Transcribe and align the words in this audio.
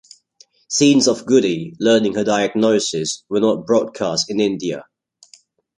Scenes 0.67 1.07
of 1.07 1.27
Goody 1.27 1.75
learning 1.79 2.15
her 2.15 2.23
diagnosis 2.23 3.23
were 3.29 3.39
not 3.39 3.67
broadcast 3.67 4.31
in 4.31 4.39
India. 4.39 4.85